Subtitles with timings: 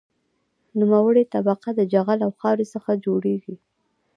[0.79, 3.55] نوموړې طبقه د جغل او خاورې څخه جوړیږي